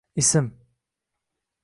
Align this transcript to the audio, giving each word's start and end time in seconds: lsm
lsm 0.17 0.45